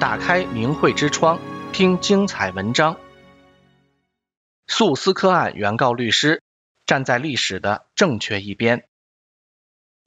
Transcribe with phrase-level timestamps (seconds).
[0.00, 1.38] 打开明慧之窗，
[1.72, 2.98] 听精彩文章。
[4.66, 6.42] 诉思科案原告律师
[6.84, 8.88] 站在历史的正确一边。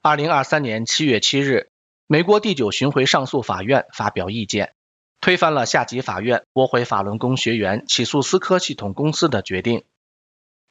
[0.02, 1.70] 二零二三年七月七日，
[2.06, 4.74] 美国第九巡回上诉法院发表意见，
[5.20, 9.84] 推翻了下级法院驳回法轮功学员起诉思科系统公司的决定。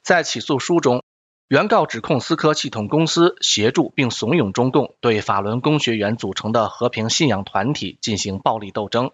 [0.03, 1.03] 在起诉书中，
[1.47, 9.11] 原告指控思科系统公司协助并怂恿中共对法轮功学员组成的和平信仰团体进行暴力斗争。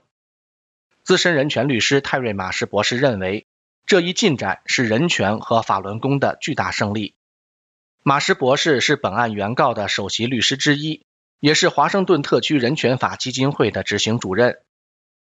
[1.04, 3.46] 资深人权律师泰瑞·马什博士认为，
[3.86, 7.14] 这一进展是人权和法轮功的巨大胜利。
[8.02, 11.06] 马什博士是本案原告的首席律师之一，
[11.40, 14.58] 也是华盛顿特区人权法基金会的执行主任。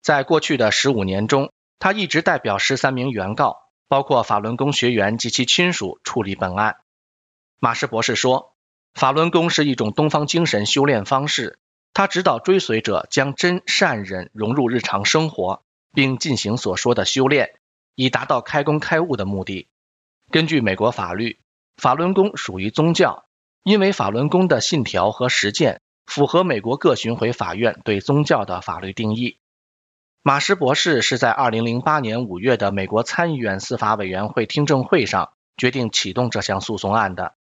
[0.02, 6.77] 在过去的十五年中，他一直代表十三名原告，包括法轮功学员及其亲属处理本案。
[7.61, 8.55] 马什博士说，
[8.95, 11.59] 法轮功是一种东方精神修炼方式，
[11.93, 17.59] 它指导追随者将真善忍融入日常生活，并进行所说的修炼，
[17.97, 19.67] 以达到开功开悟的目的。
[20.31, 21.41] 根据美国法律，
[21.77, 23.25] 法轮功属于宗教，
[23.65, 29.39] 因为法轮功的信条和实践符合美国各巡回法院对宗教的法律定义。
[30.22, 37.34] 马什博士是在2008年5月的美国参议院司法委员会听证会上决定启动这项诉讼案的。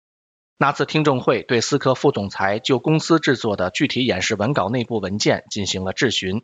[0.59, 6.43] 那次听证会对思科副总裁就公司制作的具体演示文稿内部文件进行了质询。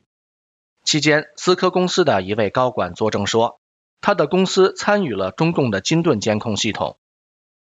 [0.84, 3.60] 期间，思科公司的一位高管作证说，
[4.02, 6.98] 他的公司参与了中共的金盾监控系统。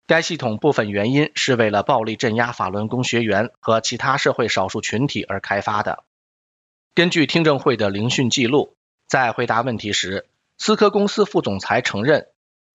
[0.07, 6.03] 该系统部分原因是为了暴力镇压法轮功学员和其他社会少数群体而开发的。
[6.93, 8.75] 根据听证会的聆讯记录，
[9.07, 12.27] 在回答问题时，思科公司副总裁承认，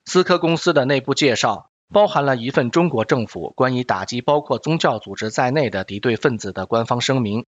[0.07, 1.69] 思科公司的内部介绍。
[1.93, 7.47] 包含了一份中国政府关于打击包括宗教组织在内的敌对分子的官方声明。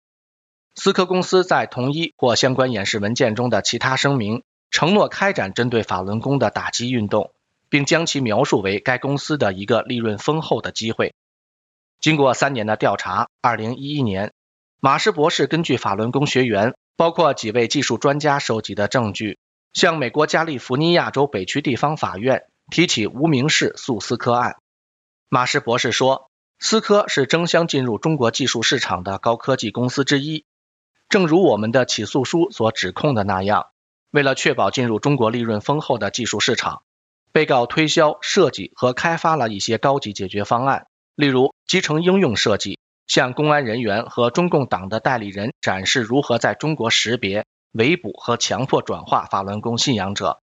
[0.75, 7.31] 思科公司在同一或相关演示文件中的其他声明，承诺开展针对法轮功的打击运动，
[7.67, 11.15] 并将其描述为该公司的一个利润丰厚的机会。
[11.99, 14.33] 经过三年的调查，2011年，
[14.79, 19.39] 马什博士根据法轮功学员，包括几位技术专家收集的证据，
[19.73, 22.43] 向美国加利福尼亚州北区地方法院。
[22.69, 24.57] 提起无名氏诉思科案，
[25.29, 26.29] 马什博士说，
[26.59, 30.45] 思科是争相进入中国技术市场的高科技公司之一。
[31.07, 33.67] 正如我们的起诉书所指控的那样，
[34.11, 36.83] 为了确保进入中国利润丰厚的技术市场，
[37.31, 50.41] 被告推销、设计和开发了一些高级解决方案，例如集成应用设计，向公安人员和中共党的代理人展示如何在中国识别、围捕和强迫转化法轮功信仰者。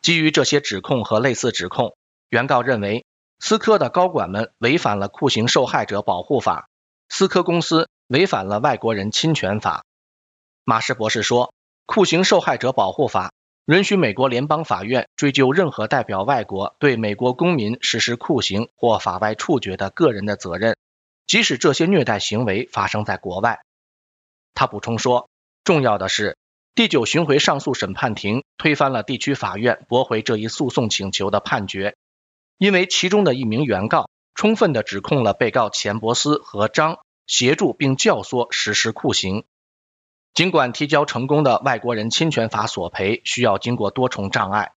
[0.00, 1.96] 基于这些指控和类似指控，
[2.28, 3.04] 原告认为
[3.40, 6.68] 思科的高管们违反了酷刑受害者保护法，
[7.08, 9.84] 思科公司违反了外国人侵权法。
[10.64, 11.52] 马什博士说，
[11.86, 13.32] 酷刑受害者保护法
[13.66, 20.76] 允许美国联邦法院追究任何代表外国对美国公民实施酷刑或法外处决的个人的责任，
[21.26, 23.60] 即使这些虐待行为发生在国外。
[24.54, 25.28] 他补充说，
[25.64, 26.36] 重要的是。
[26.78, 31.96] 第九巡回上诉审判庭推翻了地区法院驳回这一诉讼请求的判决，
[32.56, 39.42] 因为其中的一名原告充分地指控了被告钱伯斯和张协助并教唆实施酷刑。
[40.34, 44.70] 尽管提交成功的外国人侵权法索赔需要经过多重障碍，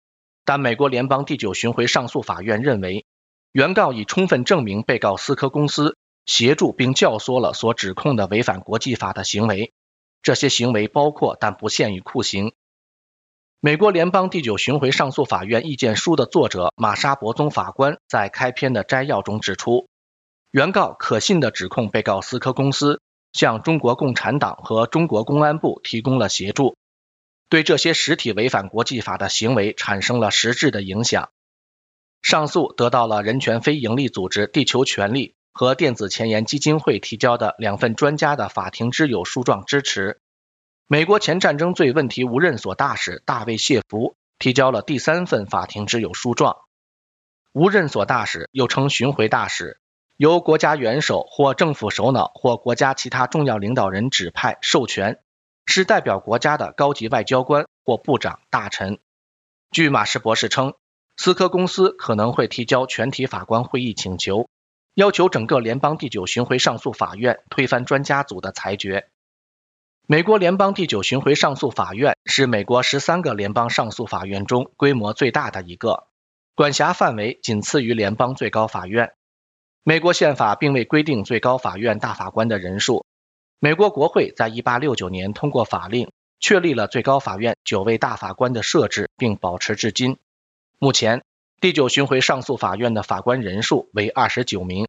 [0.44, 3.06] 但美国联邦第九巡回上诉法院认为，
[3.50, 9.72] 原告已充分证明被告思科公司协助并教唆了所指控的违反国际法的行为。
[10.22, 12.52] 这些行为包括但不限于酷刑。
[13.60, 19.88] 美国联邦第九巡回上诉法院意见书的作者玛莎·博宗法官在开篇的摘要中指出，
[20.52, 23.00] 原告可信地指控被告思科公司
[23.32, 26.76] 向中国共产党和中国公安部提供了协助，
[27.48, 31.30] 对这些实体违反国际法的行为产生了实质的影响。
[32.22, 40.20] 上诉得到了人权非营利组织地球权利和电子前沿基金会提交的两份专家的法庭之友书状支持。
[40.86, 46.58] 美国前战争罪问题无任所大使大卫谢弗提交了第三份法庭之友书状。
[47.52, 49.80] 无任所大使又称巡回大使，
[50.16, 55.18] 由国家元首或政府首脑或国家其他重要领导人指派授权，
[55.66, 59.00] 是代表国家的高级外交官或部长大臣。
[59.72, 60.74] 据马什博士称，
[61.16, 64.48] 思科公司可能会提交全体法官会议请求。
[64.98, 69.06] 要求整个联邦第九巡回上诉法院推翻专家组的裁决。
[70.08, 76.08] 美国联邦第九巡回上诉法院是美国十三个联邦上诉法院中规模最大的一个，
[76.56, 79.12] 管辖范围仅次于联邦最高法院。
[79.84, 83.04] 美国宪法并未规定最高法院大法官的人数。
[83.60, 86.10] 美国国会在一八六九年通过法令，
[86.40, 90.18] 确立了最高法院九位大法官的设置，并保持至今。
[90.80, 91.22] 目前，
[91.60, 94.86] 第九巡回上诉法院的法官人数为二十九名。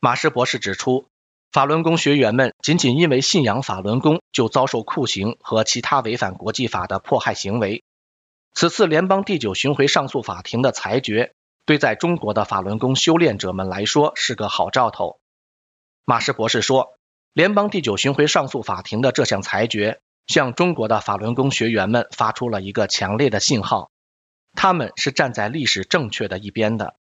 [0.00, 1.04] 马士博士指出，
[1.52, 7.82] 法轮功学员们仅仅因为信仰法轮功，就遭受酷刑和其他违反国际法的迫害行为。
[8.54, 11.32] 此次联邦第九巡回上诉法庭的裁决，
[11.66, 15.18] 对在中国的法轮功修炼者们来说是个好兆头。
[16.06, 16.94] 马士博士说，
[17.34, 23.90] 联邦第九巡回上诉法庭的这项裁决，向中国的法轮功学员们发出了一个强烈的信号。
[24.60, 26.96] 他们是站在历史正确的一边的。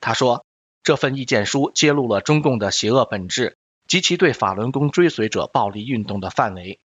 [0.00, 0.46] 他说，
[0.82, 6.80] 这份意见书揭露了中共的邪恶本质及其对法轮功追随者暴力运动的范围。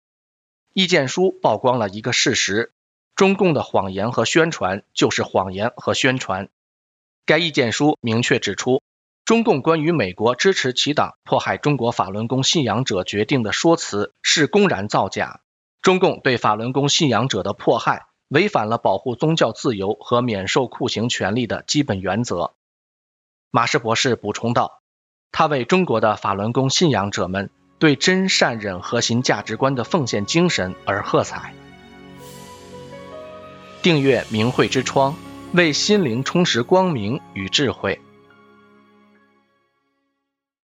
[0.73, 2.71] 意见书曝光了一个事实：
[3.15, 6.49] 中共的谎言和宣传就是谎言和宣传。
[7.27, 8.81] 该意见书明确指出，
[9.25, 15.41] 中共关于美国支持其党迫害中国法轮功信仰者决定的说辞是公然造假。
[15.83, 18.07] 中共对法轮功信仰者的迫害。
[18.29, 22.53] 违反了保护宗教自由和免受酷刑权利的基本原则。
[23.51, 24.81] 马士博士补充道，
[25.31, 27.49] 他为中国的法轮功信仰者们
[27.79, 31.53] 对真善忍核心价值观的奉献精神而喝彩。
[33.81, 35.15] 订阅明慧之窗，
[35.53, 37.99] 为心灵充实光明与智慧。